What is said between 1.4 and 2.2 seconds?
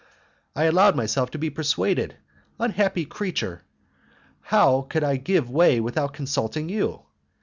persuaded.